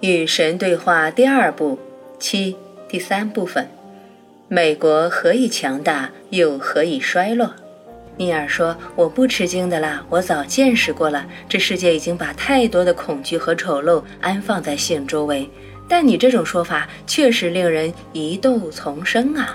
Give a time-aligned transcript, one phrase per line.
[0.00, 1.78] 与神对话第二部
[2.18, 2.56] 七
[2.88, 3.68] 第三部分：
[4.48, 7.54] 美国何以强大，又何以衰落？
[8.16, 11.26] 尼尔说：“我不吃惊的啦，我早见识过了。
[11.46, 15.46] 这世界已经把太多的恐惧和丑陋安放在性周围。
[15.86, 19.54] 但你这种说法确实令人疑窦丛生啊！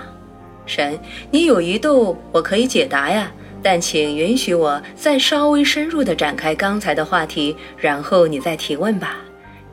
[0.64, 0.96] 神，
[1.32, 3.32] 你有疑窦，我可以解答呀。
[3.64, 9.18] 但请允许我再稍微深入地展开刚才的话题，然后你再提问吧。”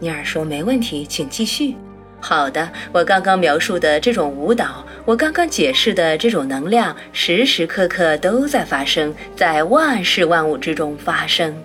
[0.04, 1.78] 尼尔说：“没问题，请继续。”
[2.20, 11.56] 好的，我刚刚描述的这种舞蹈，我刚刚解释的这种能量，时时刻刻都在发生，在万事万物之中发生。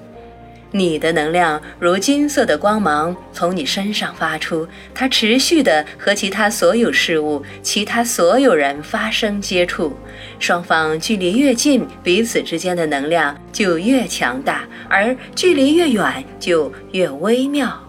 [0.70, 9.96] 你的能量如金色的光芒从你身上发出，它持续地和其他所有事物、其他所有人发生接触。
[10.38, 17.82] 双方距离越近，彼此之间的能量就越强大，而距离越远就越微妙。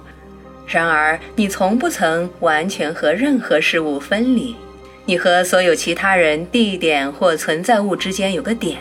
[0.72, 4.56] 然而，你从不曾完全和任何事物分离。
[5.06, 8.78] 你和所有其他人、地点或存在物之间有个点，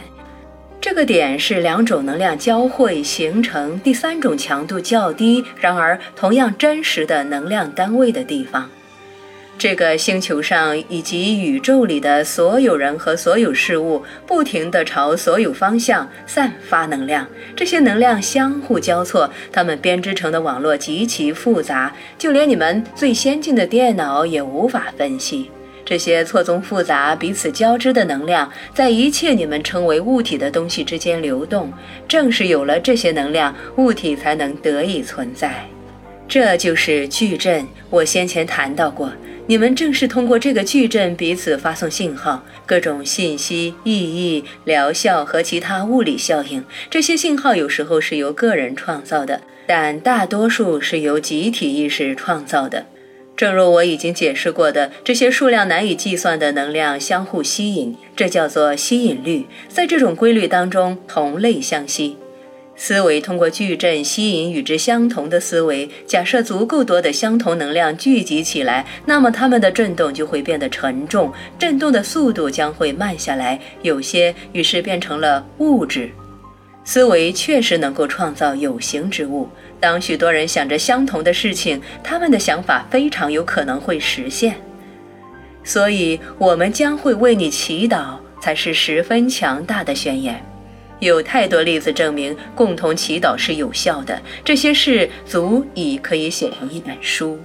[0.78, 8.69] 这个点是两种能量交汇形成第三种强度较低，然而同样真实的能量单位的地方。
[9.59, 17.27] 这个星球上以及宇宙里的所有人和所有事物，不停地朝所有方向散发能量。
[17.56, 25.50] 这些能量相互交错，它们编织成的网络极其复杂，就连你们最先进的电脑也无法分析。
[25.84, 31.72] 这些错综复杂、彼此交织的能量，在一切你们称为物体的东西之间流动。
[32.06, 35.67] 正是有了这些能量，物体才能得以存在。
[36.28, 37.67] 这就是矩阵。
[37.91, 39.11] 我先前谈到过。
[39.48, 46.62] 你们正是通过这个矩阵彼此发送信号，各种信息、意义、疗效和其他物理效应。
[46.91, 52.84] 这些信号有时候是由个人创造的，但大多数是由集体意识创造的。
[53.38, 59.47] 正如我已经解释过的，这些数量难以计算的能量相互吸引，这叫做吸引律。
[59.66, 62.19] 在这种规律当中，同类相吸。
[62.81, 65.91] 思维通过矩阵吸引与之相同的思维。
[66.06, 73.59] 假设足够多的相同能量聚集起来，那么它们的振动就会变得沉重，振动的速度将会慢下来。
[73.83, 76.09] 有些于是变成了物质。
[76.84, 79.49] 思维确实能够创造有形之物。
[79.81, 84.55] 当许多人想着相同的事情，他们的想法非常有可能会实现。
[85.65, 90.41] 所以，我们将会为你祈祷，才是十分强大的宣言。
[91.00, 97.38] 有太多例子证明共同祈祷是有效的，这些事足以可以写成一本书。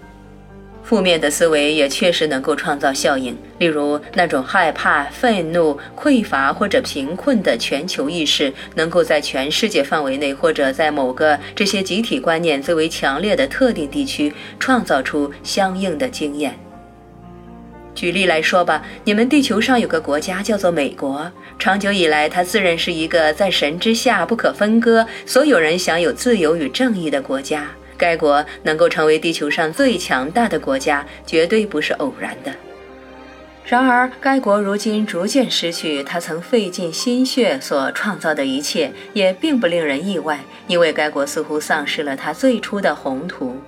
[0.84, 16.53] 负面的思维也确实能够创造效应，例如那种害怕、愤怒、匮乏或者贫困的全球意识，能够在全世界范围内或者在某个这些集体观念最为强烈的特定地区，创造出相应的经验。
[17.96, 27.68] 举例来说吧，你们地球上有个国家叫做美国，长久以来，它自认是一个在神之下不可分割、所有人享有自由与正义的国家。
[27.96, 32.52] 该国能够成为地球上最强大的国家，绝对不是偶然的。
[33.66, 43.62] 然而，该国如今逐渐失去他曾费尽心血所创造的一切，也并不令人意外，因为该国似乎丧失了它最初的宏图。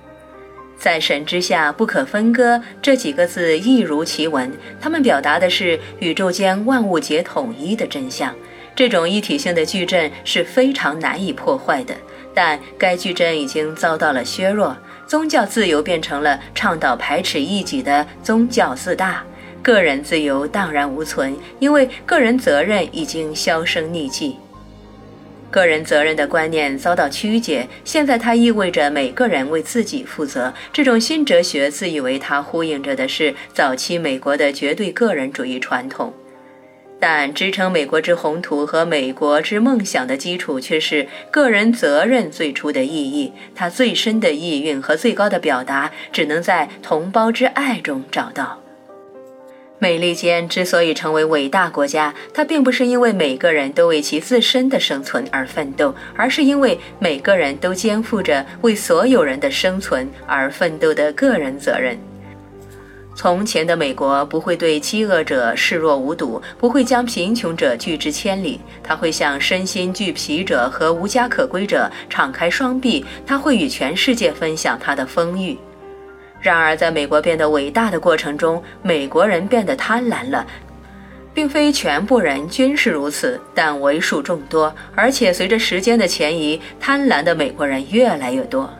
[0.78, 8.34] 在神之下不可分割这几个字一如其文，它们表达的是宇宙间万物皆统一的真相。
[8.74, 11.94] 这种一体性的矩阵是非常难以破坏的，
[12.34, 14.76] 但该矩阵已经遭到了削弱。
[15.06, 19.24] 宗教自由变成了倡导排斥异己的宗教自大，
[19.62, 24.36] 个人自由荡然无存，因为个人责任已经销声匿迹。
[25.56, 30.52] 个人责任的观念遭到曲解，现在它意味着每个人为自己负责。
[30.70, 36.12] 这种新哲学自以为它呼应着的是早期美国的绝对个人主义传统，
[37.00, 43.32] 但支撑美国之宏图和美国之梦想的基础却是个人责任最初的意义。
[43.54, 48.60] 它最深的意蕴和最高的表达，只能在同胞之爱中找到。
[49.78, 61.98] 美利坚之所以成为伟大国家，它并不是因为每个人都为其自身的生存而奋斗，而是因为每个人都肩负着为所有人的生存而奋斗的个人责任。
[63.14, 75.56] 从前的美国不会对饥饿者视若无睹，不会将贫穷者拒之千里，他会向身心俱疲者和无家可归者敞开双臂，他会与全世界分享他的丰裕。
[76.46, 80.46] 然而，在美国变得伟大的过程中，美国人变得贪婪了，
[81.34, 84.72] 并非全部人均是如此，但为数众多。
[84.94, 88.72] 而且，随着时间的前移，贪婪的美国人越来越多。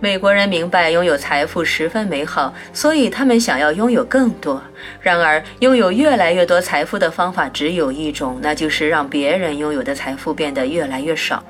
[0.00, 4.60] 美国人明白拥有财富十分美好，所以他们想要拥有更多。
[5.00, 11.44] 然而，拥有越来越多财富的方法只有一种，那就是让别人拥有的财富变得越来越少。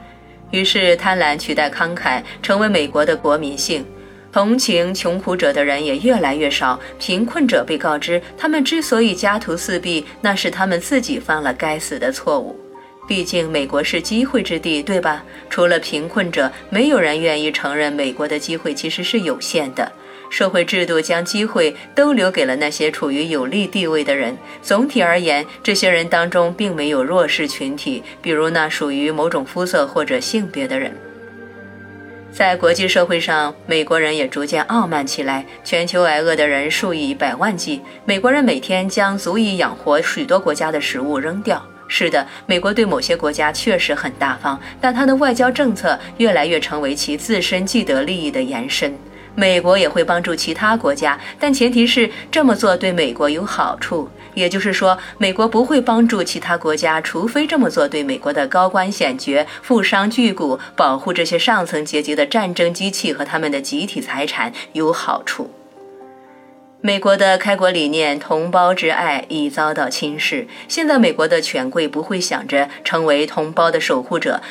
[0.50, 3.86] 于是，贪婪取代慷慨，成为美国的国民性。
[4.32, 6.80] 同情穷苦者的人也越来越少。
[6.98, 12.58] 贫困者被告知，他们之所以家徒四壁，那是他们自己犯了该死的错误。
[13.06, 15.22] 毕竟，美国是机会之地，对吧？
[15.50, 19.92] 除了贫困者，没有人愿意承认美国的机会其实是有限的。
[20.30, 24.34] 社会制度将机会都留给了那些处于有利地位的人。
[24.62, 30.96] 总体而言，这些人当中并没有弱势群体，比如那属于某种肤色或者性别的人。
[32.32, 35.44] 在国际社会上，美国人也逐渐傲慢起来。
[35.62, 41.62] 全球挨饿的人数以百万计，美国人每天将足以养活许多国家的食物扔掉。
[41.88, 48.96] 是的，美国对某些国家确实很大方，但它的外交政策越来越成为其自身既得利益的延伸。
[49.34, 54.08] 美国也会帮助其他国家，但前提是这么做对美国有好处。
[54.34, 65.50] 也就是说，美国不会帮助其他国家，除非这么做对美国的高官显爵、富商巨贾、保护这些上层阶级的战争机器和他们的集体财产有好处。
[66.84, 70.48] 美国的开国理念“同胞之爱”已遭到轻视。
[70.66, 74.42] 现在，美国的权贵不会想着成为同胞的守护者，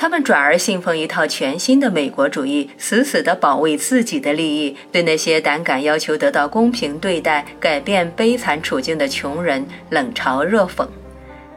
[0.00, 10.86] 他们转而信奉一套全新的美国主义，死死地保卫自己的利益，对那些胆敢要求得到公平对待、改变悲惨处境的穷人冷嘲热讽。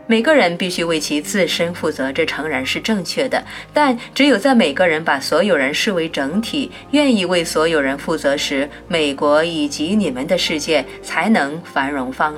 [0.08, 3.46] 每个人必须为其自身负责，这诚然是正确的。
[3.72, 12.34] 但只有在每个人把所有人视为整体，愿意为所有人负责时，美国以及你们的世界才能繁荣方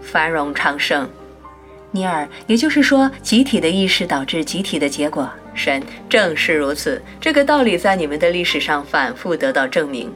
[0.00, 1.06] 繁荣昌盛。
[1.94, 5.30] 尼尔，也就是说，集体的意识导致集体的结果。
[5.54, 10.12] 神正是如此，这个道理在你们的历史上反复得到证明。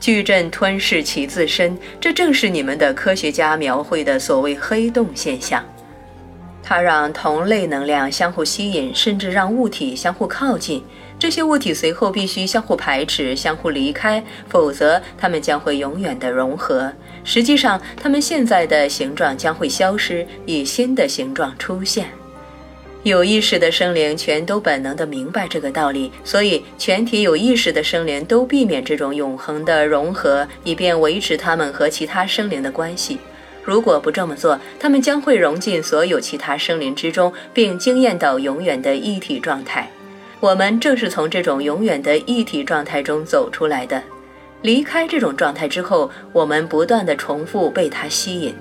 [0.00, 5.62] 矩阵吞噬其自身，这正是你们的科学家描绘的所谓黑洞现象。
[6.62, 10.82] 它让同类能量相互吸引，甚至让物体相互靠近。
[11.18, 16.90] 这些物体随后必须相互排斥、相互离开，否则它们将会永远的融合。
[17.28, 22.06] 实际上，它们现在的形状将会消失，以新的形状出现。
[23.02, 33.18] 有意识的生灵全都本能地明白这个道理，所以全体有意识的生灵都避免这种永恒的融合，以便维持它们和其他生灵的关系。
[33.62, 39.86] 如果不这么做，他们将会融进所有其他生灵之中，并惊艳到永远的一体状态。
[40.40, 44.02] 我们正是从这种永远的一体状态中走出来的。
[44.62, 48.54] 离开这种状态之后，我们不断地重复被它吸引。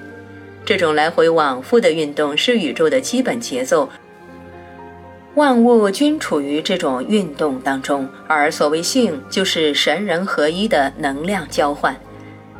[0.66, 3.90] 这种来回往复的运动是宇宙的基本节奏，
[5.36, 11.96] 万物均处于这种运动当中，而所谓性就是神人合一的能量交换。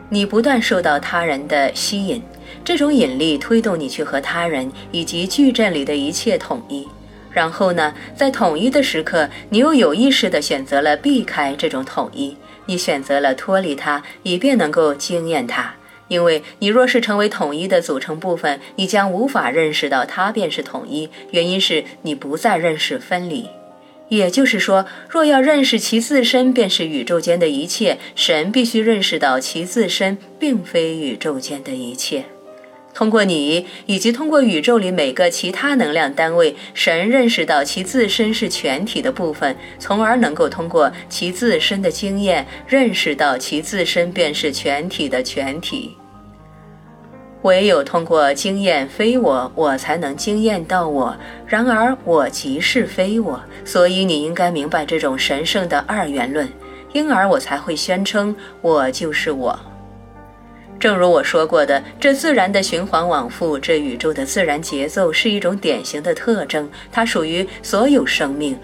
[0.10, 2.22] 你不断受到他人的吸引。
[2.64, 6.88] 这种引力推动你去和他人以及矩阵里的一切统一，
[7.30, 12.38] 然后呢，在统一的时刻，你又有意识地选择了避开这种统一，
[12.68, 15.74] 你选择了脱离它，以便能够惊艳它。
[16.08, 23.50] 因为你若是成为统一的组成部分，你将无法认识到它便是统一，原因是你不再认识分离。
[24.08, 32.24] 也就是说，若要认识其自身便是宇宙间的一切，神必须认识到其自身并非宇宙间的一切。
[32.98, 45.96] 通过你，以及通过宇宙里每个其他能量单位，神认识到其自身是全体的部分，从而能够通过其自身的经验，认识到其自身便是全体的全体。
[47.44, 51.16] 唯有通过经验非我，我才能经验到我。
[51.46, 56.50] 然而我即是非我，所以你应该明白这种神圣的二元论，
[56.94, 59.60] 因而我才会宣称我就是我。
[60.80, 68.58] 正如我说过的，这自然的循环往复，这宇宙的自然节奏是一种典型的特征，它属于所有生命，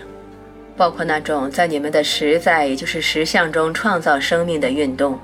[0.77, 5.19] 包括那种在你们的实在，也就是实相中创造生命的运动。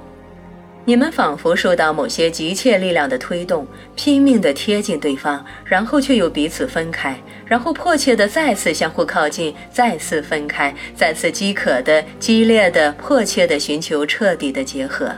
[0.85, 7.15] 你们仿佛受到某些急切力量的推动，拼命地贴近对方，然后却又彼此分开，
[7.45, 15.11] 然后迫切地再次相互靠近，再次分开，再次饥渴的、激烈的、迫切地寻求彻底的结合。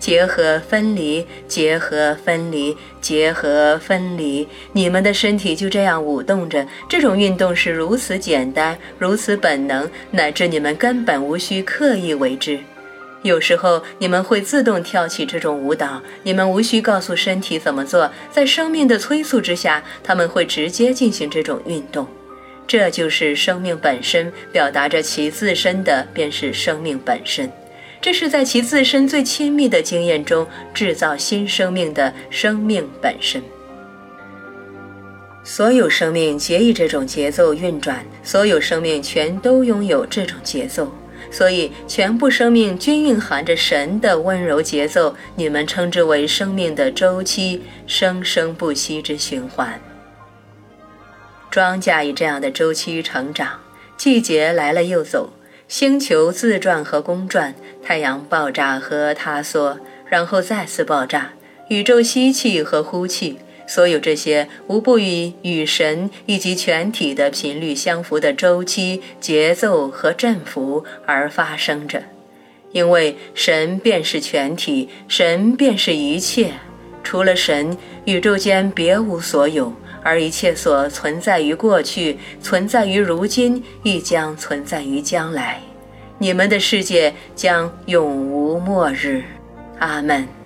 [0.00, 4.48] 结合分离，结合分离，结合分离。
[4.72, 12.58] 你们的身体就这样舞动着，这种运动是如此简单，如此本能，乃至你们根本无需刻意为之。
[13.22, 22.08] 有时候你们会自动跳起这种舞蹈，你们无需告诉身体怎么做，在生命的催促之下，他们会直接进行这种运动。
[22.66, 27.52] 这就是生命本身，表达着其自身的便是生命本身。
[28.00, 33.42] 这是在其自身最亲密的经验中制造新生命的生命本身。
[35.44, 40.92] 所有生命皆以这种节奏运转，所有生命全都拥有这种节奏，
[41.30, 45.14] 所以全部生命均蕴含着神的温柔节奏。
[45.36, 49.80] 你们称之为生命的周期，生生不息之循环。
[51.50, 53.60] 庄稼以这样的周期成长，
[53.96, 55.32] 季节来了又走，
[55.66, 61.32] 星球自转和公转，太阳爆炸和塌缩，然后再次爆炸，
[61.68, 63.38] 宇宙吸气和呼气。
[63.66, 72.02] 所有这些无不与与神以及全体的频率相符的周期、节奏和振幅而发生着，
[72.72, 76.50] 因为神便是全体，神便是一切。
[77.04, 79.72] 除了神，宇宙间别无所有，
[80.02, 85.60] 而一切所存在于过去、存在于如今，亦将存在于将来。
[86.22, 89.24] 你们的世界将永无末日。
[89.78, 90.39] 阿门。